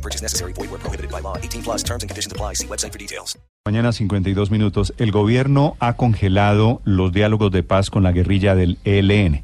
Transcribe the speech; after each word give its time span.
No 0.00 0.02
purchase 0.02 0.22
necessary. 0.22 0.54
Void 0.54 0.70
where 0.70 0.80
prohibited 0.80 1.10
by 1.10 1.20
law. 1.20 1.36
18 1.36 1.62
plus 1.62 1.84
terms 1.84 2.02
and 2.02 2.08
conditions 2.08 2.32
apply. 2.32 2.54
See 2.54 2.66
website 2.66 2.92
for 2.92 2.98
details. 2.98 3.38
Mañana 3.66 3.92
52 3.92 4.50
minutos. 4.50 4.94
El 4.96 5.12
gobierno 5.12 5.76
ha 5.80 5.92
congelado 5.92 6.80
los 6.84 7.12
diálogos 7.12 7.50
de 7.50 7.62
paz 7.62 7.90
con 7.90 8.02
la 8.02 8.12
guerrilla 8.12 8.54
del 8.54 8.78
ELN. 8.84 9.42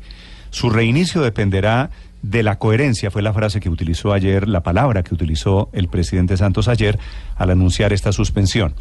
Su 0.49 0.71
reinicio 0.71 1.21
dependerá 1.21 1.91
de 2.23 2.43
la 2.43 2.59
coherencia, 2.59 3.11
fue 3.11 3.21
la 3.21 3.35
frase 3.35 3.61
que 3.61 3.69
utilizó 3.69 4.15
ayer, 4.15 4.49
la 4.49 4.63
palabra 4.63 5.03
que 5.03 5.15
utilizó 5.15 5.69
el 5.75 5.89
presidente 5.89 6.39
Santos 6.39 6.67
ayer 6.67 6.99
al 7.37 7.51
anunciar 7.51 7.93
esta 7.93 8.11
suspensión. 8.11 8.75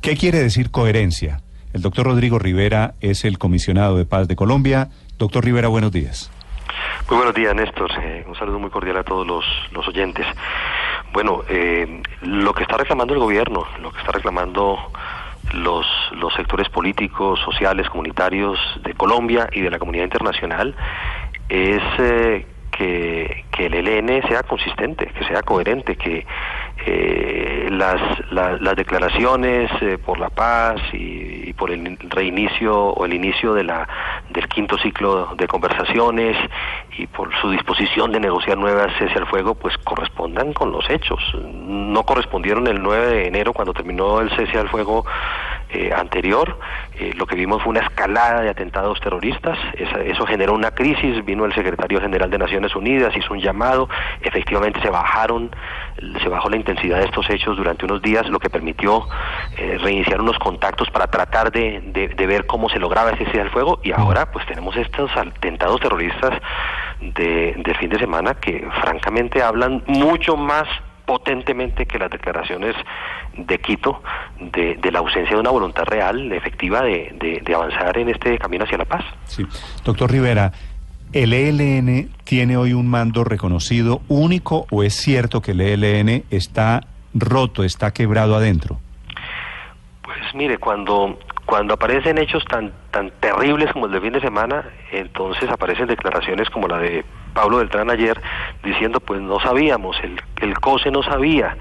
¿Qué 0.00 0.16
quiere 0.16 0.40
decir 0.40 0.70
coherencia? 0.70 1.40
El 1.72 1.82
doctor 1.82 2.06
Rodrigo 2.06 2.40
Rivera 2.40 2.94
es 3.00 3.24
el 3.24 3.38
comisionado 3.38 3.96
de 3.96 4.06
paz 4.06 4.26
de 4.26 4.34
Colombia. 4.34 4.90
Doctor 5.18 5.44
Rivera, 5.44 5.68
buenos 5.68 5.92
días. 5.92 6.30
Muy 7.08 7.16
buenos 7.16 7.34
días, 7.34 7.54
Néstor. 7.54 7.90
Eh, 8.02 8.24
un 8.26 8.34
saludo 8.34 8.58
muy 8.58 8.70
cordial 8.70 8.96
a 8.96 9.04
todos 9.04 9.26
los, 9.26 9.44
los 9.72 9.86
oyentes. 9.86 10.26
Bueno, 11.14 11.44
eh, 11.48 12.02
lo 12.22 12.52
que 12.52 12.64
está 12.64 12.76
reclamando 12.76 13.14
el 13.14 13.20
gobierno, 13.20 13.64
lo 13.80 13.92
que 13.92 14.00
está 14.00 14.10
reclamando 14.10 14.76
los, 15.52 15.86
los 16.10 16.34
sectores 16.34 16.68
políticos, 16.68 17.38
sociales, 17.38 17.88
comunitarios 17.88 18.58
de 18.82 18.94
Colombia 18.94 19.48
y 19.52 19.60
de 19.60 19.70
la 19.70 19.78
comunidad 19.78 20.06
internacional 20.06 20.74
es 21.48 21.82
eh, 21.98 22.46
que, 22.72 23.44
que, 23.52 23.66
el 23.66 23.74
ELN 23.74 24.26
sea 24.26 24.42
consistente, 24.42 25.06
que 25.06 25.24
sea 25.26 25.42
coherente, 25.42 25.94
que 25.94 26.26
eh, 26.84 27.63
las, 27.74 28.00
la, 28.30 28.56
las 28.58 28.76
declaraciones 28.76 29.70
eh, 29.80 29.98
por 29.98 30.18
la 30.18 30.30
paz 30.30 30.80
y, 30.92 31.48
y, 31.48 31.52
por 31.52 31.70
el 31.70 31.98
reinicio 32.10 32.74
o 32.76 33.04
el 33.04 33.14
inicio 33.14 33.54
de 33.54 33.64
la, 33.64 33.88
del 34.30 34.48
quinto 34.48 34.78
ciclo 34.78 35.34
de 35.36 35.46
conversaciones 35.46 36.36
y 36.98 37.06
por 37.06 37.34
su 37.40 37.50
disposición 37.50 38.12
de 38.12 38.20
negociar 38.20 38.58
nuevas 38.58 38.92
cese 38.98 39.18
al 39.18 39.26
fuego, 39.26 39.54
pues 39.54 39.76
correspondan 39.78 40.52
con 40.52 40.72
los 40.72 40.88
hechos. 40.90 41.20
No 41.44 42.04
correspondieron 42.04 42.66
el 42.66 42.82
9 42.82 43.06
de 43.06 43.26
enero 43.28 43.52
cuando 43.52 43.72
terminó 43.72 44.20
el 44.20 44.30
cese 44.30 44.58
al 44.58 44.68
fuego 44.68 45.04
eh, 45.74 45.92
anterior. 45.92 46.56
Eh, 46.96 47.12
lo 47.16 47.26
que 47.26 47.34
vimos 47.34 47.60
fue 47.62 47.70
una 47.70 47.80
escalada 47.80 48.42
de 48.42 48.48
atentados 48.48 49.00
terroristas. 49.00 49.58
Esa, 49.76 50.00
eso 50.02 50.24
generó 50.24 50.54
una 50.54 50.70
crisis. 50.70 51.24
Vino 51.24 51.44
el 51.44 51.52
secretario 51.52 52.00
general 52.00 52.30
de 52.30 52.38
Naciones 52.38 52.76
Unidas, 52.76 53.16
hizo 53.16 53.32
un 53.32 53.40
llamado. 53.40 53.88
Efectivamente 54.22 54.80
se 54.80 54.88
bajaron, 54.88 55.50
se 56.22 56.28
bajó 56.28 56.48
la 56.48 56.56
intensidad 56.56 56.98
de 56.98 57.06
estos 57.06 57.28
hechos 57.28 57.56
durante 57.56 57.84
unos 57.86 58.00
días, 58.00 58.28
lo 58.28 58.38
que 58.38 58.50
permitió 58.50 59.08
eh, 59.58 59.76
reiniciar 59.82 60.20
unos 60.20 60.38
contactos 60.38 60.88
para 60.90 61.08
tratar 61.08 61.50
de, 61.50 61.80
de, 61.86 62.06
de, 62.08 62.26
ver 62.26 62.46
cómo 62.46 62.68
se 62.68 62.78
lograba 62.78 63.10
ese 63.10 63.24
cese 63.26 63.40
al 63.40 63.50
fuego. 63.50 63.80
Y 63.82 63.90
ahora, 63.90 64.30
pues 64.30 64.46
tenemos 64.46 64.76
estos 64.76 65.10
atentados 65.16 65.80
terroristas 65.80 66.40
de, 67.00 67.54
de 67.56 67.74
fin 67.74 67.90
de 67.90 67.98
semana 67.98 68.34
que, 68.34 68.64
francamente, 68.80 69.42
hablan 69.42 69.82
mucho 69.88 70.36
más 70.36 70.68
potentemente 71.06 71.86
que 71.86 71.98
las 71.98 72.10
declaraciones 72.10 72.74
de 73.36 73.58
Quito 73.58 74.02
de, 74.40 74.76
de, 74.76 74.92
la 74.92 75.00
ausencia 75.00 75.34
de 75.34 75.40
una 75.40 75.50
voluntad 75.50 75.84
real, 75.84 76.32
efectiva, 76.32 76.82
de, 76.82 77.14
de, 77.18 77.42
de, 77.44 77.54
avanzar 77.54 77.96
en 77.98 78.08
este 78.08 78.38
camino 78.38 78.64
hacia 78.64 78.78
la 78.78 78.84
paz. 78.84 79.04
Sí. 79.24 79.46
Doctor 79.84 80.10
Rivera, 80.10 80.52
¿el 81.12 81.32
ELN 81.32 82.10
tiene 82.24 82.56
hoy 82.56 82.72
un 82.72 82.88
mando 82.88 83.24
reconocido 83.24 84.02
único 84.08 84.66
o 84.70 84.82
es 84.82 84.94
cierto 84.94 85.42
que 85.42 85.52
el 85.52 85.60
ELN 85.60 86.24
está 86.30 86.80
roto, 87.14 87.64
está 87.64 87.92
quebrado 87.92 88.36
adentro? 88.36 88.78
Pues 90.02 90.18
mire, 90.34 90.58
cuando, 90.58 91.18
cuando 91.46 91.74
aparecen 91.74 92.18
hechos 92.18 92.44
tan, 92.44 92.72
tan 92.90 93.10
terribles 93.20 93.72
como 93.72 93.86
el 93.86 93.92
de 93.92 94.00
fin 94.00 94.12
de 94.12 94.20
semana, 94.20 94.64
entonces 94.92 95.50
aparecen 95.50 95.86
declaraciones 95.86 96.50
como 96.50 96.68
la 96.68 96.78
de 96.78 97.04
Pablo 97.34 97.58
Beltrán 97.58 97.90
ayer 97.90 98.20
diciendo 98.64 99.00
pues 99.00 99.20
no 99.20 99.38
sabíamos, 99.40 99.96
el, 100.02 100.20
el 100.40 100.58
COSE 100.58 100.90
no 100.90 101.02
sabía, 101.02 101.56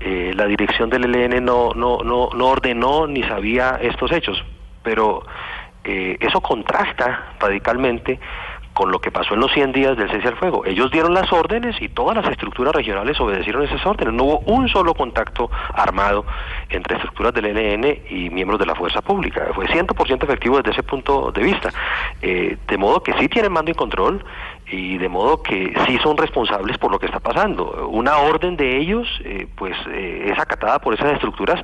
eh, 0.00 0.32
la 0.34 0.46
dirección 0.46 0.90
del 0.90 1.14
ELN 1.14 1.44
no, 1.44 1.72
no, 1.74 1.98
no, 1.98 2.30
no 2.34 2.46
ordenó 2.46 3.06
ni 3.06 3.22
sabía 3.22 3.78
estos 3.80 4.12
hechos, 4.12 4.44
pero 4.82 5.22
eh, 5.84 6.16
eso 6.20 6.40
contrasta 6.40 7.34
radicalmente 7.40 8.20
con 8.72 8.90
lo 8.90 9.00
que 9.00 9.10
pasó 9.10 9.34
en 9.34 9.40
los 9.40 9.52
100 9.52 9.72
días 9.72 9.96
del 9.96 10.10
cese 10.10 10.28
al 10.28 10.36
fuego. 10.36 10.64
Ellos 10.64 10.90
dieron 10.90 11.14
las 11.14 11.32
órdenes 11.32 11.80
y 11.80 11.88
todas 11.88 12.16
las 12.16 12.26
estructuras 12.28 12.74
regionales 12.74 13.20
obedecieron 13.20 13.62
esas 13.62 13.84
órdenes. 13.84 14.14
No 14.14 14.24
hubo 14.24 14.38
un 14.40 14.68
solo 14.68 14.94
contacto 14.94 15.50
armado 15.74 16.24
entre 16.68 16.96
estructuras 16.96 17.34
del 17.34 17.46
ELN 17.46 17.98
y 18.08 18.30
miembros 18.30 18.58
de 18.58 18.66
la 18.66 18.74
fuerza 18.74 19.02
pública. 19.02 19.48
Fue 19.54 19.66
100% 19.66 20.24
efectivo 20.24 20.56
desde 20.56 20.70
ese 20.70 20.82
punto 20.82 21.30
de 21.32 21.42
vista. 21.42 21.70
Eh, 22.20 22.56
de 22.66 22.76
modo 22.78 23.02
que 23.02 23.12
sí 23.14 23.28
tienen 23.28 23.52
mando 23.52 23.70
y 23.70 23.74
control 23.74 24.24
y 24.66 24.96
de 24.96 25.08
modo 25.08 25.42
que 25.42 25.74
sí 25.86 25.98
son 26.02 26.16
responsables 26.16 26.78
por 26.78 26.90
lo 26.90 26.98
que 26.98 27.06
está 27.06 27.20
pasando. 27.20 27.88
Una 27.88 28.18
orden 28.18 28.56
de 28.56 28.78
ellos 28.78 29.06
eh, 29.24 29.46
pues 29.54 29.76
eh, 29.88 30.30
es 30.32 30.38
acatada 30.38 30.78
por 30.78 30.94
esas 30.94 31.12
estructuras 31.12 31.62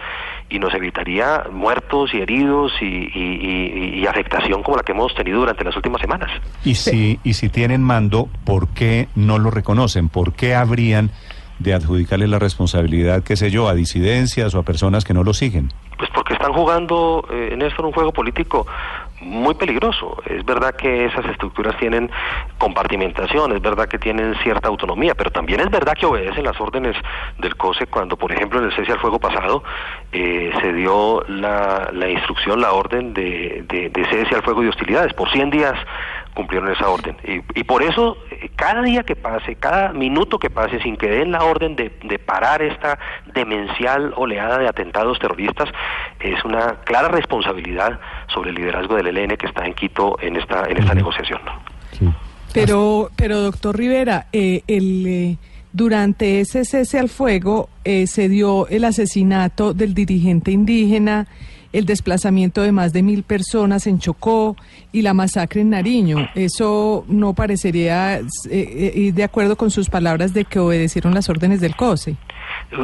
y 0.50 0.58
nos 0.58 0.72
evitaría 0.74 1.44
muertos 1.52 2.14
y 2.14 2.18
heridos 2.20 2.72
y, 2.80 2.84
y, 2.84 3.10
y, 3.14 4.00
y, 4.00 4.06
afectación 4.06 4.62
como 4.62 4.76
la 4.76 4.82
que 4.82 4.92
hemos 4.92 5.14
tenido 5.14 5.40
durante 5.40 5.64
las 5.64 5.76
últimas 5.76 6.00
semanas. 6.00 6.30
Y 6.64 6.74
si, 6.74 7.20
y 7.22 7.34
si 7.34 7.48
tienen 7.48 7.82
mando, 7.82 8.28
¿por 8.44 8.68
qué 8.68 9.08
no 9.14 9.38
lo 9.38 9.50
reconocen? 9.50 10.08
¿Por 10.08 10.32
qué 10.32 10.54
habrían 10.54 11.10
de 11.58 11.74
adjudicarle 11.74 12.28
la 12.28 12.38
responsabilidad, 12.38 13.22
qué 13.22 13.36
sé 13.36 13.50
yo, 13.50 13.68
a 13.68 13.74
disidencias 13.74 14.54
o 14.54 14.60
a 14.60 14.62
personas 14.62 15.04
que 15.04 15.12
no 15.12 15.24
lo 15.24 15.34
siguen? 15.34 15.70
Pues 15.98 16.08
porque 16.14 16.34
están 16.34 16.52
jugando 16.52 17.26
eh, 17.30 17.50
en 17.52 17.62
esto 17.62 17.84
un 17.84 17.92
juego 17.92 18.12
político 18.12 18.66
muy 19.20 19.54
peligroso. 19.54 20.22
Es 20.26 20.44
verdad 20.44 20.74
que 20.74 21.06
esas 21.06 21.24
estructuras 21.26 21.76
tienen 21.78 22.10
compartimentación, 22.58 23.52
es 23.52 23.60
verdad 23.60 23.88
que 23.88 23.98
tienen 23.98 24.34
cierta 24.42 24.68
autonomía, 24.68 25.14
pero 25.14 25.30
también 25.30 25.60
es 25.60 25.70
verdad 25.70 25.94
que 25.94 26.06
obedecen 26.06 26.44
las 26.44 26.60
órdenes 26.60 26.96
del 27.38 27.56
COSE 27.56 27.86
cuando, 27.86 28.16
por 28.16 28.32
ejemplo, 28.32 28.58
en 28.58 28.66
el 28.66 28.72
cese 28.74 28.92
al 28.92 29.00
fuego 29.00 29.18
pasado 29.18 29.62
eh, 30.12 30.52
se 30.60 30.72
dio 30.72 31.24
la, 31.28 31.90
la, 31.92 32.08
instrucción, 32.08 32.60
la 32.60 32.72
orden 32.72 33.14
de, 33.14 33.64
de, 33.68 33.90
de 33.90 34.04
cese 34.06 34.34
al 34.34 34.42
fuego 34.42 34.62
y 34.62 34.68
hostilidades. 34.68 35.12
Por 35.14 35.30
100 35.30 35.50
días 35.50 35.74
cumplieron 36.38 36.70
esa 36.70 36.88
orden. 36.88 37.16
Y, 37.24 37.58
y, 37.58 37.64
por 37.64 37.82
eso, 37.82 38.16
cada 38.54 38.80
día 38.82 39.02
que 39.02 39.16
pase, 39.16 39.56
cada 39.56 39.92
minuto 39.92 40.38
que 40.38 40.50
pase, 40.50 40.80
sin 40.80 40.96
que 40.96 41.08
den 41.08 41.32
la 41.32 41.42
orden 41.42 41.74
de, 41.74 41.90
de, 42.04 42.18
parar 42.20 42.62
esta 42.62 42.96
demencial 43.34 44.14
oleada 44.16 44.58
de 44.58 44.68
atentados 44.68 45.18
terroristas, 45.18 45.68
es 46.20 46.44
una 46.44 46.76
clara 46.84 47.08
responsabilidad 47.08 47.98
sobre 48.32 48.50
el 48.50 48.54
liderazgo 48.54 48.94
del 48.94 49.08
ELN 49.08 49.36
que 49.36 49.46
está 49.48 49.66
en 49.66 49.74
Quito 49.74 50.16
en 50.22 50.36
esta, 50.36 50.62
en 50.68 50.76
esta 50.76 50.94
negociación. 50.94 51.40
Sí. 51.98 52.08
Pero, 52.54 53.10
pero 53.16 53.40
doctor 53.40 53.76
Rivera, 53.76 54.26
eh, 54.32 54.62
el... 54.68 55.06
Eh 55.06 55.36
durante 55.70 56.40
ese 56.40 56.64
cese 56.64 56.98
al 56.98 57.10
fuego 57.10 57.68
eh, 57.84 58.06
se 58.06 58.30
dio 58.30 58.66
el 58.68 58.84
asesinato 58.84 59.74
del 59.74 59.92
dirigente 59.92 60.50
indígena, 60.50 61.28
el 61.72 61.84
desplazamiento 61.84 62.62
de 62.62 62.72
más 62.72 62.92
de 62.92 63.02
mil 63.02 63.22
personas 63.22 63.86
en 63.86 63.98
Chocó 63.98 64.56
y 64.92 65.02
la 65.02 65.14
masacre 65.14 65.60
en 65.60 65.70
Nariño. 65.70 66.28
Eso 66.34 67.04
no 67.08 67.34
parecería 67.34 68.20
eh, 68.50 68.92
ir 68.94 69.14
de 69.14 69.24
acuerdo 69.24 69.56
con 69.56 69.70
sus 69.70 69.90
palabras 69.90 70.32
de 70.34 70.44
que 70.44 70.58
obedecieron 70.58 71.14
las 71.14 71.28
órdenes 71.28 71.60
del 71.60 71.76
COSE. 71.76 72.16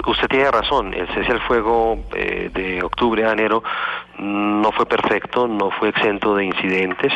Usted 0.06 0.28
tiene 0.28 0.50
razón, 0.50 0.95
el 0.95 1.06
cese 1.09 1.33
al 1.33 1.41
fuego 1.41 1.99
eh, 2.15 2.50
de 2.53 2.83
octubre 2.83 3.25
a 3.27 3.33
enero 3.33 3.62
no 4.19 4.71
fue 4.72 4.86
perfecto, 4.86 5.48
no 5.48 5.71
fue 5.72 5.89
exento 5.91 6.34
de 6.36 6.45
incidentes, 6.45 7.13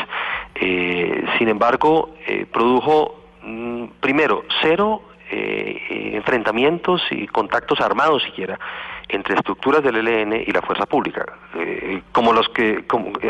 eh, 0.57 1.25
sin 1.39 1.49
embargo, 1.49 2.11
produjo, 2.53 3.15
mm, 3.43 3.85
primero, 4.01 4.45
cero 4.63 5.03
eh, 5.31 6.13
enfrentamientos 6.15 7.03
y 7.11 7.27
contactos 7.27 7.83
armados 7.83 8.23
siquiera 8.23 8.59
entre 9.09 9.35
estructuras 9.35 9.83
del 9.83 9.97
ELN 9.97 10.45
y 10.47 10.53
la 10.53 10.63
fuerza 10.63 10.87
pública. 10.87 11.25
Eh, 11.55 12.03
como 12.13 12.33
los 12.33 12.49
que, 12.51 12.85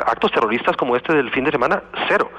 actos 0.06 0.32
terroristas 0.32 0.76
como 0.76 0.96
este 0.96 1.14
del 1.14 1.30
fin 1.30 1.44
de 1.44 1.52
semana, 1.52 1.82
cero. 2.08 2.30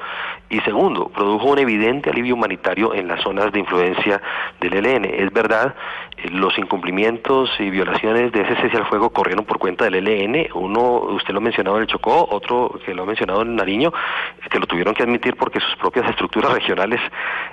Y 0.50 0.60
segundo, 0.62 1.10
produjo 1.10 1.46
un 1.46 1.60
evidente 1.60 2.10
alivio 2.10 2.34
humanitario 2.34 2.94
en 2.94 3.08
las 3.08 3.22
zonas 3.22 3.52
de 3.52 3.60
influencia 3.60 4.22
del 4.60 4.74
ELN. 4.74 5.06
Es 5.06 5.32
verdad, 5.32 5.76
eh, 6.18 6.30
los 6.32 6.58
incumplimientos 6.58 7.52
y 7.60 7.70
violaciones 7.70 8.32
de 8.32 8.42
ese 8.42 8.56
cese 8.56 8.78
al 8.78 8.88
fuego 8.88 9.12
corrieron 9.12 9.46
por 9.46 9.60
cuenta 9.60 9.86
del 9.86 10.08
ELN. 10.08 10.50
Uno, 10.56 10.82
usted 11.02 11.34
lo 11.34 11.40
ha 11.40 11.44
mencionado 11.44 11.78
en 11.78 11.84
el 11.84 11.88
Chocó, 11.88 12.28
otro 12.32 12.80
que 12.86 12.94
lo 12.94 13.04
ha 13.04 13.06
mencionado 13.06 13.44
en 13.44 13.56
Nariño, 13.56 13.94
que 14.50 14.60
lo 14.60 14.66
tuvieron 14.66 14.94
que 14.94 15.04
admitir 15.04 15.36
porque 15.36 15.60
sus 15.60 15.76
propias 15.76 16.10
estructuras 16.10 16.52
regionales 16.52 17.00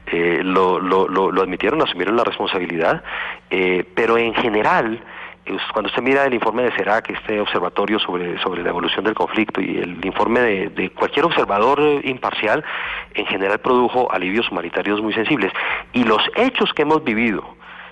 eh, 0.07 0.41
lo, 0.43 0.81
lo, 0.81 1.43
admitieron, 1.43 1.83
asumieron 1.83 2.17
la 2.17 2.25
responsabilidad. 2.25 3.05
Eh, 3.51 3.85
pero 3.95 4.17
en 4.17 4.35
general, 4.35 5.01
cuando 5.73 5.89
usted 5.89 6.03
mira 6.03 6.25
el 6.25 6.35
informe 6.35 6.63
de 6.63 6.73
CERAC, 6.73 7.11
este 7.11 7.41
observatorio 7.41 7.99
sobre, 7.99 8.39
sobre 8.43 8.63
la 8.63 8.71
evolución 8.71 9.05
del 9.05 9.15
conflicto, 9.15 9.61
y 9.61 9.79
el 9.79 10.05
informe 10.05 10.41
de, 10.41 10.69
de 10.71 10.91
cualquier 10.91 11.25
observador 11.25 11.81
eh, 11.81 12.01
imparcial, 12.05 12.65
en 13.15 13.27
general 13.27 13.59
produjo 13.59 14.11
alivios 14.13 14.51
humanitarios 14.51 15.01
muy 15.01 15.15
sensibles. 15.15 15.53
Y 15.93 16.05
los 16.05 16.23
hechos 16.35 16.73
que 16.73 16.83
hemos 16.83 17.05
vivido 17.05 17.45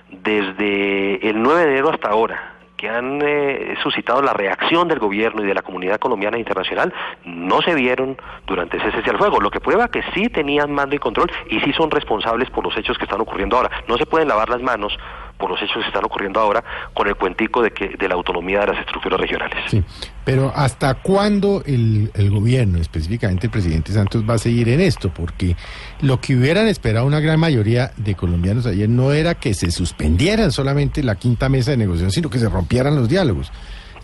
desde 0.09 1.27
el 1.27 1.41
9 1.41 1.65
de 1.65 1.71
enero 1.71 1.89
hasta 1.91 2.09
ahora, 2.09 2.55
que 2.77 2.89
han 2.89 3.21
eh, 3.23 3.75
suscitado 3.81 4.21
la 4.21 4.33
reacción 4.33 4.87
del 4.87 4.99
gobierno 4.99 5.43
y 5.43 5.47
de 5.47 5.53
la 5.53 5.61
comunidad 5.61 5.99
colombiana 5.99 6.37
e 6.37 6.41
internacional 6.41 6.93
no 7.23 7.61
se 7.61 7.73
vieron 7.73 8.17
durante 8.45 8.77
ese 8.77 8.91
cese 8.91 9.09
al 9.09 9.17
fuego, 9.17 9.39
lo 9.39 9.49
que 9.49 9.61
prueba 9.61 9.87
que 9.87 10.03
sí 10.13 10.29
tenían 10.29 10.71
mando 10.71 10.95
y 10.95 10.99
control 10.99 11.31
y 11.49 11.59
sí 11.61 11.71
son 11.73 11.89
responsables 11.89 12.49
por 12.49 12.63
los 12.63 12.75
hechos 12.77 12.97
que 12.97 13.05
están 13.05 13.21
ocurriendo 13.21 13.57
ahora. 13.57 13.71
No 13.87 13.97
se 13.97 14.05
pueden 14.05 14.27
lavar 14.27 14.49
las 14.49 14.61
manos 14.61 14.97
por 15.37 15.49
los 15.49 15.61
hechos 15.61 15.77
que 15.81 15.87
están 15.87 16.05
ocurriendo 16.05 16.39
ahora 16.39 16.63
con 16.93 17.07
el 17.07 17.15
cuentico 17.15 17.61
de 17.61 17.71
que 17.71 17.89
de 17.97 18.07
la 18.07 18.15
autonomía 18.15 18.61
de 18.61 18.67
las 18.67 18.79
estructuras 18.79 19.19
regionales. 19.19 19.57
Sí, 19.69 19.83
pero 20.23 20.51
¿hasta 20.55 20.95
cuándo 20.95 21.61
el, 21.65 22.11
el 22.13 22.31
gobierno, 22.31 22.79
específicamente 22.79 23.47
el 23.47 23.51
presidente 23.51 23.91
Santos, 23.91 24.23
va 24.27 24.35
a 24.35 24.37
seguir 24.37 24.69
en 24.69 24.81
esto? 24.81 25.09
Porque 25.09 25.55
lo 26.01 26.19
que 26.21 26.35
hubieran 26.35 26.67
esperado 26.67 27.05
una 27.05 27.19
gran 27.19 27.39
mayoría 27.39 27.91
de 27.97 28.15
colombianos 28.15 28.65
ayer 28.65 28.89
no 28.89 29.11
era 29.11 29.35
que 29.35 29.53
se 29.53 29.71
suspendieran 29.71 30.51
solamente 30.51 31.03
la 31.03 31.15
quinta 31.15 31.49
mesa 31.49 31.71
de 31.71 31.77
negociación, 31.77 32.11
sino 32.11 32.29
que 32.29 32.39
se 32.39 32.49
rompieran 32.49 32.95
los 32.95 33.09
diálogos. 33.09 33.51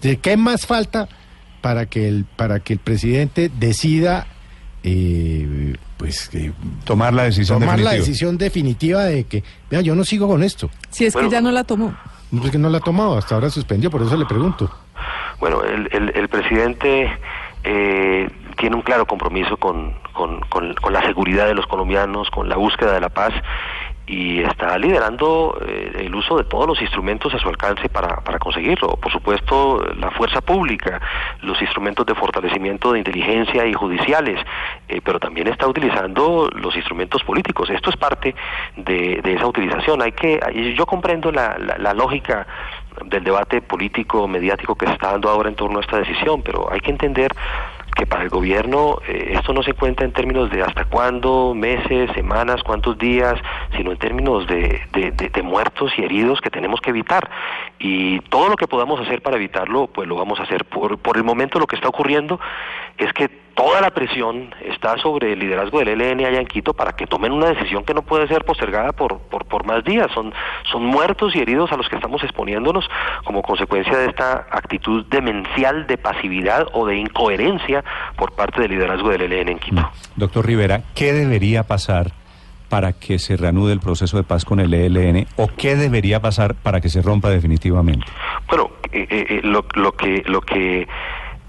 ¿De 0.01 0.17
qué 0.17 0.35
más 0.35 0.65
falta 0.65 1.07
para 1.61 1.85
que 1.85 2.07
el, 2.07 2.25
para 2.25 2.59
que 2.59 2.73
el 2.73 2.79
presidente 2.79 3.49
decida 3.59 4.27
eh, 4.83 5.75
pues 5.97 6.29
eh, 6.33 6.51
Tomar 6.83 7.13
la 7.13 7.23
decisión 7.23 7.59
tomar 7.59 7.79
la 7.79 7.91
definitiva. 7.91 8.05
decisión 8.07 8.37
definitiva 8.37 9.03
de 9.05 9.23
que, 9.25 9.43
vea, 9.69 9.81
yo 9.81 9.95
no 9.95 10.03
sigo 10.03 10.27
con 10.27 10.43
esto? 10.43 10.69
Si 10.89 11.05
es 11.05 11.13
Bueno. 11.13 11.29
que 11.29 11.33
ya 11.33 11.41
no 11.41 11.51
la 11.51 11.63
tomó. 11.63 11.95
No 12.31 12.43
es 12.45 12.51
que 12.51 12.57
no 12.57 12.69
la 12.69 12.77
ha 12.79 12.81
tomado, 12.81 13.17
hasta 13.17 13.35
ahora 13.35 13.49
suspendió, 13.49 13.91
por 13.91 14.01
eso 14.01 14.15
le 14.17 14.25
pregunto. 14.25 14.71
Bueno, 15.39 15.63
el, 15.63 15.89
el, 15.91 16.11
el 16.15 16.29
presidente 16.29 17.11
eh, 17.63 18.29
tiene 18.57 18.75
un 18.75 18.81
claro 18.83 19.05
compromiso 19.05 19.57
con, 19.57 19.93
con, 20.13 20.39
con- 20.49 20.73
con 20.75 20.93
la 20.93 21.01
seguridad 21.01 21.47
de 21.47 21.55
los 21.55 21.65
colombianos, 21.67 22.29
con 22.29 22.47
la 22.47 22.55
búsqueda 22.57 22.93
de 22.93 23.01
la 23.01 23.09
paz 23.09 23.33
y 24.07 24.41
está 24.41 24.77
liderando 24.77 25.57
eh, 25.65 26.05
el 26.05 26.15
uso 26.15 26.37
de 26.37 26.43
todos 26.43 26.67
los 26.67 26.81
instrumentos 26.81 27.33
a 27.33 27.39
su 27.39 27.47
alcance 27.47 27.87
para, 27.87 28.17
para 28.17 28.39
conseguirlo. 28.39 28.89
Por 28.97 29.11
supuesto, 29.11 29.83
la 29.97 30.11
fuerza 30.11 30.41
pública, 30.41 30.99
los 31.41 31.61
instrumentos 31.61 32.05
de 32.05 32.15
fortalecimiento 32.15 32.91
de 32.91 32.99
inteligencia 32.99 33.65
y 33.65 33.73
judiciales, 33.73 34.39
eh, 34.87 35.01
pero 35.03 35.19
también 35.19 35.47
está 35.47 35.67
utilizando 35.67 36.49
los 36.53 36.75
instrumentos 36.75 37.23
políticos. 37.23 37.69
Esto 37.69 37.89
es 37.89 37.97
parte 37.97 38.35
de, 38.75 39.21
de 39.21 39.33
esa 39.33 39.47
utilización. 39.47 40.01
Hay 40.01 40.11
que, 40.11 40.39
yo 40.75 40.85
comprendo 40.85 41.31
la, 41.31 41.57
la, 41.57 41.77
la 41.77 41.93
lógica 41.93 42.45
del 43.05 43.23
debate 43.23 43.61
político, 43.61 44.27
mediático 44.27 44.75
que 44.75 44.85
se 44.87 44.93
está 44.93 45.11
dando 45.11 45.29
ahora 45.29 45.49
en 45.49 45.55
torno 45.55 45.79
a 45.79 45.81
esta 45.81 45.97
decisión, 45.97 46.41
pero 46.41 46.71
hay 46.71 46.79
que 46.81 46.91
entender 46.91 47.31
que 47.95 48.05
para 48.05 48.23
el 48.23 48.29
gobierno 48.29 48.99
eh, 49.07 49.33
esto 49.35 49.53
no 49.53 49.63
se 49.63 49.73
cuenta 49.73 50.03
en 50.03 50.11
términos 50.13 50.49
de 50.49 50.61
hasta 50.63 50.85
cuándo, 50.85 51.53
meses, 51.55 52.09
semanas, 52.13 52.63
cuántos 52.63 52.97
días, 52.97 53.35
sino 53.75 53.91
en 53.91 53.97
términos 53.97 54.47
de, 54.47 54.81
de, 54.93 55.11
de- 55.11 55.29
de 55.29 55.41
muertos 55.41 55.91
y 55.97 56.03
heridos 56.03 56.39
que 56.41 56.49
tenemos 56.49 56.79
que 56.81 56.89
evitar. 56.91 57.29
Y 57.79 58.19
todo 58.29 58.49
lo 58.49 58.55
que 58.55 58.67
podamos 58.67 58.99
hacer 59.01 59.21
para 59.21 59.35
evitarlo, 59.37 59.87
pues 59.87 60.07
lo 60.07 60.15
vamos 60.15 60.39
a 60.39 60.43
hacer. 60.43 60.65
Por, 60.65 60.97
por 60.99 61.17
el 61.17 61.23
momento 61.23 61.59
lo 61.59 61.67
que 61.67 61.75
está 61.75 61.89
ocurriendo 61.89 62.39
es 62.97 63.11
que 63.13 63.29
toda 63.53 63.81
la 63.81 63.91
presión 63.91 64.53
está 64.65 64.97
sobre 64.97 65.33
el 65.33 65.39
liderazgo 65.39 65.79
del 65.79 66.01
ELN 66.01 66.25
allá 66.25 66.39
en 66.39 66.47
Quito 66.47 66.73
para 66.73 66.93
que 66.93 67.07
tomen 67.07 67.31
una 67.31 67.47
decisión 67.49 67.83
que 67.83 67.93
no 67.93 68.01
puede 68.01 68.27
ser 68.27 68.45
postergada 68.45 68.91
por, 68.91 69.19
por, 69.19 69.45
por 69.45 69.65
más 69.65 69.83
días. 69.83 70.07
Son, 70.13 70.33
son 70.71 70.85
muertos 70.85 71.35
y 71.35 71.39
heridos 71.39 71.71
a 71.71 71.77
los 71.77 71.87
que 71.89 71.95
estamos 71.95 72.23
exponiéndonos 72.23 72.89
como 73.23 73.41
consecuencia 73.41 73.97
de 73.97 74.07
esta 74.07 74.47
actitud 74.51 75.05
demencial 75.07 75.87
de 75.87 75.97
pasividad 75.97 76.67
o 76.73 76.85
de 76.85 76.97
incoherencia 76.97 77.83
por 78.15 78.33
parte 78.33 78.61
del 78.61 78.71
liderazgo 78.71 79.09
del 79.09 79.21
ELN 79.21 79.49
en 79.49 79.59
Quito. 79.59 79.89
Doctor 80.15 80.45
Rivera, 80.45 80.81
¿qué 80.95 81.13
debería 81.13 81.63
pasar 81.63 82.11
para 82.71 82.93
que 82.93 83.19
se 83.19 83.35
reanude 83.35 83.73
el 83.73 83.81
proceso 83.81 84.15
de 84.15 84.23
paz 84.23 84.45
con 84.45 84.61
el 84.61 84.73
ELN 84.73 85.27
o 85.35 85.49
qué 85.57 85.75
debería 85.75 86.21
pasar 86.21 86.55
para 86.55 86.79
que 86.79 86.87
se 86.87 87.01
rompa 87.01 87.29
definitivamente? 87.29 88.05
Bueno, 88.47 88.71
eh, 88.93 89.05
eh, 89.09 89.25
eh, 89.29 89.41
lo, 89.43 89.65
lo 89.75 89.91
que 89.91 90.23
lo 90.25 90.39
que 90.39 90.87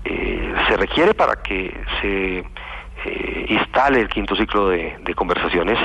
eh, 0.04 0.54
se 0.68 0.76
requiere 0.76 1.14
para 1.14 1.36
que 1.42 1.74
se 2.00 2.38
eh, 3.04 3.46
instale 3.48 4.00
el 4.00 4.08
quinto 4.08 4.34
ciclo 4.36 4.68
de, 4.68 4.96
de 5.00 5.14
conversaciones 5.14 5.78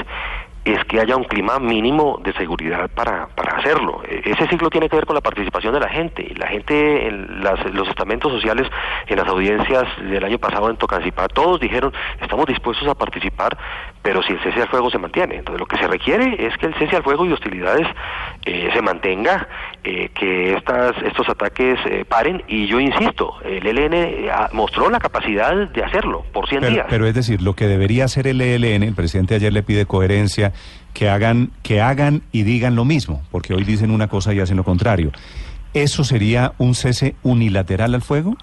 es 0.65 0.83
que 0.83 0.99
haya 0.99 1.15
un 1.15 1.23
clima 1.23 1.59
mínimo 1.59 2.19
de 2.21 2.33
seguridad 2.33 2.89
para, 2.93 3.27
para 3.27 3.55
hacerlo. 3.55 4.01
Eh, 4.05 4.21
Ese 4.25 4.49
ciclo 4.49 4.69
tiene 4.69 4.89
que 4.89 4.97
ver 4.97 5.05
con 5.05 5.15
la 5.15 5.21
participación 5.21 5.73
de 5.73 5.79
la 5.79 5.87
gente. 5.87 6.29
La 6.35 6.47
gente, 6.47 7.07
en 7.07 7.41
las- 7.41 7.63
los 7.73 7.87
estamentos 7.87 8.29
sociales, 8.33 8.67
en 9.07 9.15
las 9.17 9.29
audiencias 9.29 9.85
del 10.01 10.25
año 10.25 10.37
pasado 10.39 10.69
en 10.69 10.75
Tocancipá, 10.75 11.29
todos 11.29 11.61
dijeron, 11.61 11.93
estamos 12.19 12.45
dispuestos 12.47 12.85
a 12.89 12.95
participar, 12.95 13.57
pero 14.01 14.21
si 14.23 14.33
el 14.33 14.41
cese 14.43 14.61
al 14.61 14.67
fuego 14.67 14.89
se 14.89 14.97
mantiene. 14.97 15.35
Entonces, 15.37 15.57
lo 15.61 15.67
que 15.67 15.77
se 15.77 15.87
requiere 15.87 16.45
es 16.45 16.57
que 16.57 16.65
el 16.65 16.73
cese 16.75 16.97
al 16.97 17.03
fuego 17.03 17.25
y 17.25 17.31
hostilidades 17.31 17.87
eh, 18.45 18.69
se 18.73 18.81
mantenga, 18.81 19.47
eh, 19.89 20.09
que 20.13 20.53
estas, 20.53 20.95
estos 21.03 21.29
ataques 21.29 21.79
eh, 21.89 22.03
paren. 22.03 22.43
Y 22.49 22.67
yo 22.67 22.79
insisto, 22.81 23.35
el 23.45 23.65
ELN 23.65 23.93
eh, 23.93 24.29
ah, 24.29 24.49
mostró 24.51 24.89
la 24.89 24.99
capacidad 24.99 25.55
de 25.55 25.81
hacerlo 25.83 26.25
por 26.33 26.49
100 26.49 26.59
Pero, 26.61 26.73
días. 26.73 26.85
pero 26.89 27.07
es 27.07 27.13
decir, 27.13 27.41
lo 27.41 27.53
que 27.55 27.67
debería 27.67 28.03
hacer 28.03 28.27
el 28.27 28.41
ELN, 28.41 28.83
el 28.83 28.95
presidente 28.95 29.35
ayer 29.35 29.53
le 29.53 29.63
pide 29.63 29.85
coherencia, 29.85 30.51
que 30.93 31.09
hagan, 31.09 31.51
que 31.63 31.79
hagan 31.79 32.23
y 32.33 32.43
digan 32.43 32.75
lo 32.75 32.83
mismo, 32.83 33.21
porque 33.31 33.53
hoy 33.53 33.63
dicen 33.63 33.91
una 33.91 34.07
cosa 34.09 34.33
y 34.33 34.41
hacen 34.41 34.57
lo 34.57 34.65
contrario. 34.65 35.11
¿Eso 35.73 36.03
sería 36.03 36.51
un 36.57 36.75
cese 36.75 37.15
unilateral 37.23 37.95
al 37.95 38.01
fuego? 38.01 38.35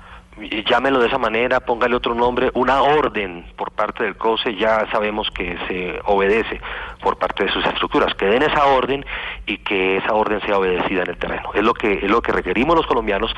Llámelo 0.69 0.99
de 1.01 1.07
esa 1.09 1.19
manera, 1.19 1.61
póngale 1.61 1.95
otro 1.95 2.15
nombre, 2.15 2.51
una 2.55 2.83
orden 2.83 3.45
por 3.57 3.71
parte 3.73 4.05
del 4.05 4.17
COSE, 4.17 4.57
ya 4.57 4.87
sabemos 4.91 5.31
que 5.31 5.57
se 5.69 6.01
obedece 6.07 6.61
por 7.03 7.17
parte 7.19 7.45
de 7.45 7.53
sus 7.53 7.65
estructuras, 7.67 8.15
que 8.15 8.27
den 8.27 8.43
esa 8.43 8.65
orden 8.67 9.05
y 9.47 9.59
que 9.59 9.99
esa 9.99 10.15
orden 10.15 10.41
sea 10.47 10.59
obedecida 10.59 11.03
en 11.03 11.11
el 11.11 11.17
terreno. 11.19 11.51
Es 11.55 11.63
lo 11.63 11.75
que 11.75 11.95
es 12.05 12.11
lo 12.11 12.21
que 12.23 12.33
requerimos 12.33 12.75
los 12.77 12.87
colombianos 12.87 13.33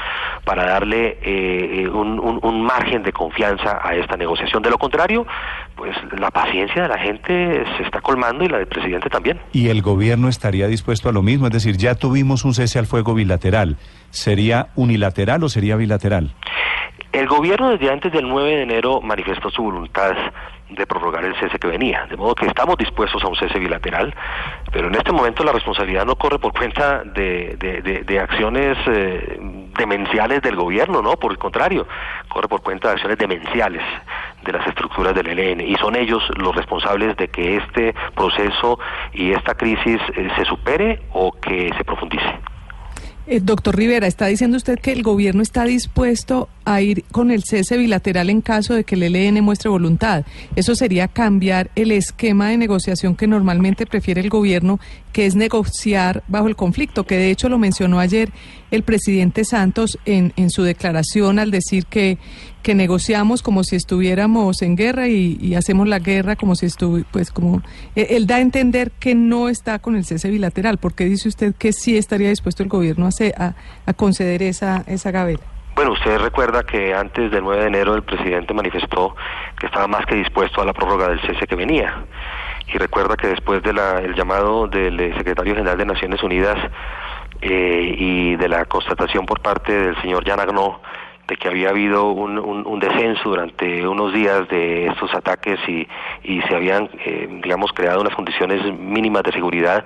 para 0.44 0.64
darle 0.66 1.18
eh, 1.22 1.88
un, 1.88 2.18
un- 2.20 2.40
un 2.42 2.62
margen 2.62 3.02
de 3.02 3.12
confianza 3.12 3.80
a 3.82 3.94
esta 3.94 4.16
negociación. 4.16 4.62
De 4.62 4.70
lo 4.70 4.78
contrario, 4.78 5.26
pues 5.74 5.96
la 6.18 6.30
paciencia 6.30 6.82
de 6.82 6.88
la 6.88 6.98
gente 6.98 7.64
se 7.76 7.82
está 7.82 8.00
colmando 8.00 8.44
y 8.44 8.48
la 8.48 8.58
del 8.58 8.68
presidente 8.68 9.10
también. 9.10 9.40
Y 9.52 9.68
el 9.68 9.82
gobierno 9.82 10.28
estaría 10.28 10.66
dispuesto 10.68 11.08
a 11.08 11.12
lo 11.12 11.22
mismo, 11.22 11.46
es 11.46 11.52
decir, 11.52 11.76
ya 11.76 11.94
tuvimos 11.94 12.44
un 12.44 12.54
cese 12.54 12.78
al 12.78 12.86
fuego 12.86 13.14
bilateral. 13.14 13.76
¿Sería 14.10 14.68
unilateral 14.76 15.42
o 15.44 15.48
sería 15.48 15.76
bilateral? 15.76 16.32
El 17.16 17.28
gobierno 17.28 17.70
desde 17.70 17.90
antes 17.90 18.12
del 18.12 18.28
9 18.28 18.56
de 18.56 18.62
enero 18.64 19.00
manifestó 19.00 19.48
su 19.48 19.62
voluntad 19.62 20.12
de 20.68 20.86
prorrogar 20.86 21.24
el 21.24 21.34
cese 21.36 21.58
que 21.58 21.66
venía, 21.66 22.04
de 22.10 22.16
modo 22.18 22.34
que 22.34 22.44
estamos 22.44 22.76
dispuestos 22.76 23.24
a 23.24 23.28
un 23.28 23.36
cese 23.36 23.58
bilateral, 23.58 24.14
pero 24.70 24.88
en 24.88 24.96
este 24.96 25.12
momento 25.12 25.42
la 25.42 25.52
responsabilidad 25.52 26.04
no 26.04 26.16
corre 26.16 26.38
por 26.38 26.52
cuenta 26.52 27.04
de, 27.04 28.18
acciones 28.20 28.76
eh, 28.88 29.38
demenciales 29.78 30.42
del 30.42 30.56
gobierno, 30.56 31.00
no, 31.00 31.16
por 31.16 31.32
el 31.32 31.38
contrario, 31.38 31.88
corre 32.28 32.48
por 32.48 32.60
cuenta 32.60 32.88
de 32.88 32.94
acciones 32.96 33.16
demenciales 33.16 33.82
de 34.44 34.52
las 34.52 34.66
estructuras 34.66 35.14
del 35.14 35.26
ELN 35.26 35.62
y 35.62 35.74
son 35.76 35.96
ellos 35.96 36.22
los 36.36 36.54
responsables 36.54 37.16
de 37.16 37.28
que 37.28 37.56
este 37.56 37.94
proceso 38.14 38.78
y 39.14 39.32
esta 39.32 39.54
crisis 39.54 40.02
eh, 40.14 40.28
se 40.36 40.44
supere 40.44 41.00
o 41.14 41.32
que 41.32 41.72
se 41.78 41.82
profundice. 41.82 42.28
Eh, 43.26 43.40
doctor 43.42 43.74
Rivera, 43.74 44.06
está 44.06 44.26
diciendo 44.26 44.58
usted 44.58 44.78
que 44.78 44.92
el 44.92 45.02
gobierno 45.02 45.40
está 45.40 45.64
dispuesto 45.64 46.50
a 46.66 46.82
ir 46.82 47.04
con 47.12 47.30
el 47.30 47.44
cese 47.44 47.78
bilateral 47.78 48.28
en 48.28 48.42
caso 48.42 48.74
de 48.74 48.84
que 48.84 48.96
el 48.96 49.14
ELN 49.14 49.42
muestre 49.42 49.70
voluntad. 49.70 50.24
Eso 50.56 50.74
sería 50.74 51.08
cambiar 51.08 51.70
el 51.76 51.92
esquema 51.92 52.48
de 52.48 52.58
negociación 52.58 53.14
que 53.14 53.28
normalmente 53.28 53.86
prefiere 53.86 54.20
el 54.20 54.28
gobierno, 54.28 54.80
que 55.12 55.26
es 55.26 55.36
negociar 55.36 56.24
bajo 56.28 56.48
el 56.48 56.56
conflicto, 56.56 57.06
que 57.06 57.16
de 57.16 57.30
hecho 57.30 57.48
lo 57.48 57.56
mencionó 57.56 58.00
ayer 58.00 58.30
el 58.72 58.82
presidente 58.82 59.44
Santos 59.44 59.96
en, 60.04 60.32
en 60.36 60.50
su 60.50 60.64
declaración 60.64 61.38
al 61.38 61.52
decir 61.52 61.86
que, 61.86 62.18
que 62.62 62.74
negociamos 62.74 63.42
como 63.42 63.62
si 63.62 63.76
estuviéramos 63.76 64.60
en 64.60 64.74
guerra 64.74 65.08
y, 65.08 65.38
y 65.40 65.54
hacemos 65.54 65.86
la 65.86 66.00
guerra 66.00 66.34
como 66.34 66.56
si 66.56 66.66
estuviera, 66.66 67.08
pues 67.12 67.30
como, 67.30 67.62
eh, 67.94 68.08
él 68.10 68.26
da 68.26 68.36
a 68.36 68.40
entender 68.40 68.90
que 68.90 69.14
no 69.14 69.48
está 69.48 69.78
con 69.78 69.94
el 69.94 70.04
cese 70.04 70.30
bilateral. 70.30 70.78
¿Por 70.78 70.94
qué 70.94 71.04
dice 71.04 71.28
usted 71.28 71.54
que 71.54 71.72
sí 71.72 71.96
estaría 71.96 72.28
dispuesto 72.28 72.64
el 72.64 72.68
gobierno 72.68 73.06
a, 73.06 73.10
a, 73.42 73.54
a 73.86 73.92
conceder 73.92 74.42
esa, 74.42 74.84
esa 74.88 75.12
gaveta? 75.12 75.55
Bueno, 75.76 75.92
usted 75.92 76.18
recuerda 76.18 76.62
que 76.62 76.94
antes 76.94 77.30
del 77.30 77.44
9 77.44 77.60
de 77.60 77.68
enero 77.68 77.94
el 77.94 78.02
presidente 78.02 78.54
manifestó 78.54 79.14
que 79.58 79.66
estaba 79.66 79.86
más 79.86 80.06
que 80.06 80.14
dispuesto 80.14 80.62
a 80.62 80.64
la 80.64 80.72
prórroga 80.72 81.08
del 81.08 81.20
cese 81.20 81.46
que 81.46 81.54
venía. 81.54 82.02
Y 82.72 82.78
recuerda 82.78 83.14
que 83.14 83.26
después 83.26 83.62
del 83.62 83.76
llamado 84.14 84.68
del 84.68 84.98
eh, 84.98 85.12
secretario 85.18 85.54
general 85.54 85.76
de 85.76 85.84
Naciones 85.84 86.22
Unidas 86.22 86.56
eh, 87.42 87.94
y 87.98 88.36
de 88.36 88.48
la 88.48 88.64
constatación 88.64 89.26
por 89.26 89.42
parte 89.42 89.70
del 89.70 90.00
señor 90.00 90.26
Jan 90.26 90.40
Agno 90.40 90.80
de 91.28 91.36
que 91.36 91.48
había 91.48 91.70
habido 91.70 92.10
un, 92.10 92.78
descenso 92.78 93.30
durante 93.30 93.86
unos 93.86 94.14
días 94.14 94.48
de 94.48 94.86
estos 94.86 95.12
ataques 95.12 95.58
y, 95.66 95.86
y 96.22 96.40
se 96.42 96.54
habían, 96.54 96.88
eh, 97.04 97.28
digamos, 97.42 97.72
creado 97.72 98.00
unas 98.00 98.14
condiciones 98.14 98.62
mínimas 98.78 99.24
de 99.24 99.32
seguridad. 99.32 99.84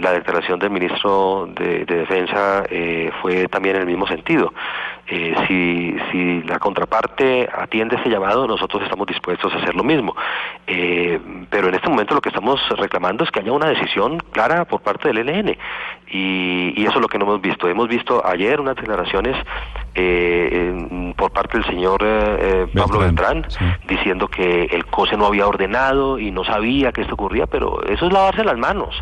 La 0.00 0.12
declaración 0.12 0.60
del 0.60 0.70
ministro 0.70 1.48
de, 1.48 1.84
de 1.84 1.96
Defensa 1.96 2.62
eh, 2.70 3.10
fue 3.20 3.48
también 3.48 3.76
en 3.76 3.82
el 3.82 3.88
mismo 3.88 4.06
sentido. 4.06 4.52
Eh, 5.06 5.34
si, 5.46 5.96
si 6.10 6.42
la 6.48 6.58
contraparte 6.58 7.48
atiende 7.52 7.96
ese 7.96 8.08
llamado, 8.08 8.46
nosotros 8.46 8.82
estamos 8.82 9.06
dispuestos 9.06 9.52
a 9.52 9.58
hacer 9.58 9.74
lo 9.74 9.84
mismo. 9.84 10.16
Eh, 10.66 11.20
pero 11.50 11.68
en 11.68 11.74
este 11.74 11.88
momento 11.88 12.14
lo 12.14 12.20
que 12.20 12.30
estamos 12.30 12.60
reclamando 12.78 13.24
es 13.24 13.30
que 13.30 13.40
haya 13.40 13.52
una 13.52 13.68
decisión 13.68 14.18
clara 14.32 14.64
por 14.64 14.80
parte 14.80 15.08
del 15.08 15.28
ELN. 15.28 15.56
Y, 16.10 16.74
y 16.76 16.86
eso 16.86 16.94
es 16.96 17.00
lo 17.00 17.08
que 17.08 17.18
no 17.18 17.24
hemos 17.26 17.40
visto. 17.40 17.68
Hemos 17.68 17.88
visto 17.88 18.24
ayer 18.24 18.60
unas 18.60 18.76
declaraciones 18.76 19.36
eh, 19.94 21.12
por 21.16 21.32
parte 21.32 21.58
del 21.58 21.66
señor 21.66 22.02
eh, 22.02 22.36
eh, 22.40 22.66
Pablo 22.74 22.98
Beltrán, 23.00 23.42
Beltrán, 23.42 23.50
sí. 23.50 23.86
diciendo 23.86 24.28
que 24.28 24.64
el 24.64 24.86
COSE 24.86 25.16
no 25.16 25.26
había 25.26 25.46
ordenado 25.46 26.18
y 26.18 26.30
no 26.30 26.44
sabía 26.44 26.92
que 26.92 27.02
esto 27.02 27.14
ocurría, 27.14 27.46
pero 27.46 27.82
eso 27.84 28.06
es 28.06 28.12
lavarse 28.12 28.44
las 28.44 28.58
manos. 28.58 28.94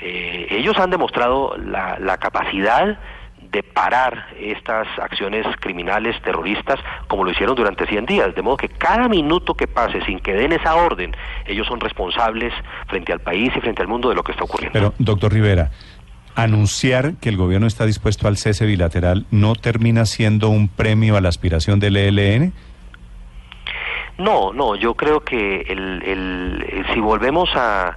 Eh, 0.00 0.46
ellos 0.50 0.76
han 0.78 0.90
demostrado 0.90 1.54
la, 1.58 1.96
la 2.00 2.18
capacidad 2.18 2.98
de 3.52 3.62
parar 3.62 4.28
estas 4.40 4.88
acciones 4.98 5.46
criminales 5.60 6.20
terroristas 6.22 6.80
como 7.06 7.22
lo 7.22 7.30
hicieron 7.30 7.54
durante 7.54 7.86
100 7.86 8.06
días, 8.06 8.34
de 8.34 8.40
modo 8.42 8.56
que 8.56 8.68
cada 8.70 9.08
minuto 9.08 9.54
que 9.54 9.66
pase 9.68 10.02
sin 10.06 10.18
que 10.20 10.32
den 10.32 10.52
esa 10.52 10.74
orden, 10.74 11.14
ellos 11.46 11.66
son 11.66 11.78
responsables 11.78 12.52
frente 12.88 13.12
al 13.12 13.20
país 13.20 13.52
y 13.54 13.60
frente 13.60 13.82
al 13.82 13.88
mundo 13.88 14.08
de 14.08 14.14
lo 14.14 14.22
que 14.24 14.32
está 14.32 14.44
ocurriendo. 14.44 14.72
Pero, 14.72 14.94
doctor 14.98 15.32
Rivera, 15.32 15.70
anunciar 16.34 17.14
que 17.20 17.28
el 17.28 17.36
gobierno 17.36 17.66
está 17.66 17.84
dispuesto 17.84 18.26
al 18.26 18.38
cese 18.38 18.64
bilateral 18.64 19.26
no 19.30 19.54
termina 19.54 20.06
siendo 20.06 20.48
un 20.48 20.68
premio 20.68 21.18
a 21.18 21.20
la 21.20 21.28
aspiración 21.28 21.78
del 21.78 21.98
ELN. 21.98 22.54
No, 24.18 24.52
no, 24.52 24.76
yo 24.76 24.94
creo 24.94 25.20
que 25.24 25.60
el, 25.62 26.02
el- 26.04 26.86
si 26.94 27.00
volvemos 27.00 27.50
a, 27.54 27.96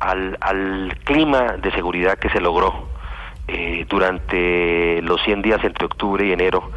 al, 0.00 0.36
al 0.40 0.96
clima 1.04 1.56
de 1.62 1.70
seguridad 1.72 2.18
que 2.18 2.30
se 2.30 2.40
logró 2.40 2.88
eh, 3.48 3.84
durante 3.88 5.00
los 5.02 5.20
100 5.22 5.42
días 5.42 5.64
entre 5.64 5.86
octubre 5.86 6.24
y 6.26 6.32
enero, 6.32 6.70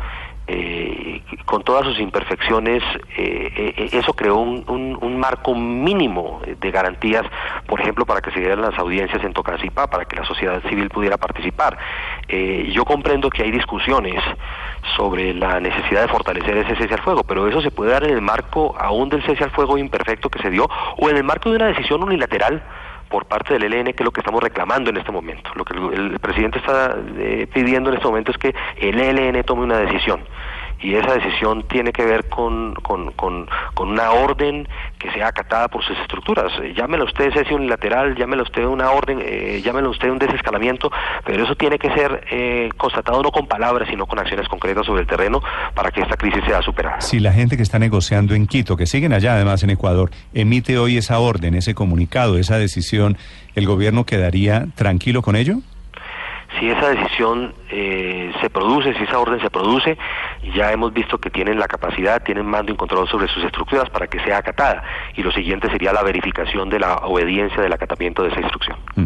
eh, 0.48 1.22
con 1.46 1.64
todas 1.64 1.86
sus 1.86 2.00
imperfecciones, 2.00 2.82
eh, 3.16 3.74
eh, 3.78 3.90
eso 3.94 4.14
creó 4.14 4.38
un, 4.38 4.66
un- 4.68 4.98
un 5.00 5.18
marco 5.20 5.54
mínimo 5.56 6.42
de 6.60 6.72
garantías, 6.72 7.24
por 7.68 7.80
ejemplo, 7.80 8.06
para 8.06 8.22
que 8.22 8.32
se 8.32 8.40
dieran 8.40 8.62
las 8.62 8.78
audiencias 8.78 9.24
en 9.24 9.34
Tocancipá, 9.34 9.88
para 9.88 10.04
que 10.06 10.16
la 10.18 10.26
sociedad 10.26 10.62
civil 10.68 10.90
pudiera 10.90 11.18
participar. 11.18 11.78
Eh, 12.28 12.70
yo 12.74 12.84
comprendo 12.86 13.30
que 13.30 13.44
hay 13.44 13.52
discusiones 13.52 14.22
sobre 14.98 15.34
la 15.34 15.60
necesidad 15.60 16.02
de 16.02 16.08
fortalecer 16.08 16.58
ese 16.58 16.76
cese 16.76 16.96
al 16.96 17.02
fuego, 17.02 17.24
pero 17.24 17.48
eso 17.48 17.62
se 17.62 17.72
puede 17.72 17.92
dar 17.92 18.04
en 18.04 18.10
el 18.16 18.22
marco 18.22 18.76
aún 18.80 19.10
del 19.10 19.24
cese 19.24 19.44
al 19.44 19.52
fuego 19.52 19.78
imperfecto 19.78 20.30
que 20.30 20.42
se 20.42 20.50
dio 20.50 20.68
o 20.98 21.10
en 21.10 21.18
el 21.18 21.24
marco 21.24 21.50
de 21.50 21.58
una 21.58 21.68
decisión 21.68 22.04
unilateral 22.04 22.62
por 23.12 23.26
parte 23.26 23.54
del 23.54 23.64
ELN, 23.64 23.94
que 23.94 24.02
es 24.04 24.06
lo 24.06 24.12
que 24.12 24.22
estamos 24.22 24.42
reclamando 24.42 24.90
en 24.90 24.98
este 24.98 25.12
momento. 25.12 25.52
Lo 25.56 25.66
que 25.66 25.78
el, 25.78 26.20
presidente 26.20 26.60
está 26.60 26.98
eh, 27.18 27.48
pidiendo 27.54 27.90
en 27.90 27.98
este 27.98 28.08
momento 28.08 28.32
es 28.32 28.38
que 28.38 28.56
el 28.78 29.00
ELN 29.00 29.44
tome 29.44 29.64
una 29.64 29.78
decisión. 29.78 30.22
Y 30.82 30.96
esa 30.96 31.14
decisión 31.14 31.64
tiene 31.68 31.92
que 31.92 32.04
ver 32.04 32.28
con, 32.28 32.74
con, 32.76 33.12
con, 33.12 33.48
con 33.74 33.90
una 33.90 34.12
orden 34.12 34.68
que 34.98 35.12
sea 35.12 35.28
acatada 35.28 35.68
por 35.68 35.84
sus 35.84 35.98
estructuras. 36.00 36.52
Eh, 36.62 36.74
Llámelo 36.76 37.06
usted 37.06 37.32
cese 37.34 37.54
unilateral, 37.54 38.16
llámelo 38.16 38.44
usted 38.44 38.66
una 38.66 38.92
orden, 38.92 39.20
eh, 39.22 39.62
llámelo 39.64 39.92
usted 39.92 40.10
un 40.10 40.20
desescalamiento, 40.20 40.92
pero 41.26 41.44
eso 41.44 41.56
tiene 41.56 41.78
que 41.78 41.94
ser 41.94 42.26
eh, 42.32 42.70
constatado 42.78 43.22
no 43.22 43.32
con 43.32 43.48
palabras, 43.48 43.90
sino 43.90 44.06
con 44.06 44.20
acciones 44.20 44.48
concretas 44.48 44.86
sobre 44.86 45.02
el 45.02 45.08
terreno 45.08 45.42
para 45.76 45.92
que 45.92 46.02
esta 46.02 46.18
crisis 46.18 46.44
sea 46.46 46.62
superada. 46.62 47.02
Si 47.02 47.20
la 47.20 47.32
gente 47.32 47.58
que 47.58 47.64
está 47.64 47.78
negociando 47.80 48.34
en 48.34 48.48
Quito, 48.48 48.76
que 48.76 48.86
siguen 48.86 49.14
allá 49.14 49.34
además 49.34 49.64
en 49.64 49.70
Ecuador, 49.70 50.10
emite 50.34 50.78
hoy 50.78 50.98
esa 50.98 51.20
orden, 51.20 51.56
ese 51.56 51.76
comunicado, 51.76 52.38
esa 52.38 52.58
decisión, 52.58 53.18
¿el 53.56 53.68
gobierno 53.68 54.06
quedaría 54.06 54.66
tranquilo 54.76 55.22
con 55.22 55.36
ello? 55.36 55.58
si 56.60 56.70
esa 56.70 56.90
decisión 56.90 57.54
eh, 57.72 58.32
se 58.42 58.50
produce, 58.50 58.94
si 58.96 59.04
esa 59.04 59.20
orden 59.20 59.40
se 59.40 59.50
produce, 59.50 59.98
ya 60.56 60.72
hemos 60.72 60.94
visto 60.94 61.18
que 61.18 61.30
tienen 61.30 61.60
la 61.60 61.68
capacidad, 61.68 62.22
tienen 62.24 62.46
mando 62.46 62.72
y 62.72 62.76
control 62.76 63.08
sobre 63.08 63.28
sus 63.28 63.44
estructuras 63.44 63.90
para 63.90 64.08
que 64.08 64.20
sea 64.24 64.38
acatada. 64.38 64.84
Y 65.16 65.24
lo 65.24 65.32
siguiente 65.32 65.70
sería 65.70 65.94
la 65.94 66.04
verificación 66.04 66.70
de 66.70 66.80
la 66.80 66.96
obediencia 66.98 67.62
del 67.62 67.74
acatamiento 67.74 68.24
de 68.24 68.30
esa 68.30 68.42
instrucción. 68.42 68.78
Mm. 68.96 69.04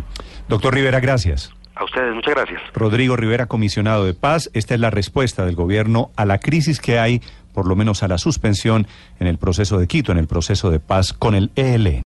Doctor 0.47 0.73
Rivera, 0.73 0.99
gracias. 0.99 1.53
A 1.75 1.83
ustedes, 1.83 2.13
muchas 2.13 2.35
gracias. 2.35 2.61
Rodrigo 2.73 3.17
Rivera, 3.17 3.47
comisionado 3.47 4.05
de 4.05 4.13
paz. 4.13 4.49
Esta 4.53 4.73
es 4.73 4.79
la 4.79 4.91
respuesta 4.91 5.45
del 5.45 5.55
gobierno 5.55 6.11
a 6.15 6.25
la 6.25 6.39
crisis 6.39 6.79
que 6.79 6.99
hay, 6.99 7.21
por 7.53 7.67
lo 7.67 7.75
menos 7.75 8.01
a 8.01 8.07
la 8.07 8.17
suspensión 8.17 8.87
en 9.19 9.27
el 9.27 9.37
proceso 9.37 9.77
de 9.77 9.87
Quito, 9.87 10.11
en 10.11 10.17
el 10.17 10.27
proceso 10.27 10.71
de 10.71 10.79
paz 10.79 11.11
con 11.11 11.35
el 11.35 11.51
ELN. 11.55 12.03